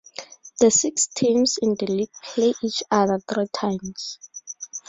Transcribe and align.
The 0.59 0.71
six 0.71 1.05
teams 1.09 1.59
in 1.61 1.75
the 1.75 1.85
league 1.85 2.13
play 2.23 2.55
each 2.63 2.81
other 2.89 3.21
three 3.31 3.45
times. 3.53 4.17